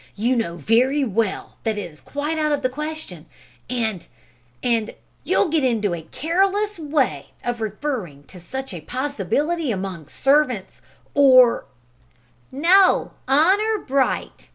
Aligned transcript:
You 0.15 0.35
know 0.35 0.55
very 0.55 1.03
well 1.03 1.57
that 1.63 1.77
it 1.77 1.91
is 1.91 2.01
quite 2.01 2.39
out 2.39 2.51
of 2.51 2.63
the 2.63 2.69
question, 2.69 3.27
and 3.69 4.07
and 4.63 4.95
you'll 5.23 5.49
get 5.49 5.63
into 5.63 5.93
a 5.93 6.01
careless 6.01 6.79
way 6.79 7.27
of 7.43 7.61
referring 7.61 8.23
to 8.23 8.39
such 8.39 8.73
a 8.73 8.81
possibility 8.81 9.69
among 9.71 10.07
servants 10.07 10.81
or" 11.13 11.65
"No; 12.51 13.11
honour 13.29 13.77
bright!" 13.77 14.47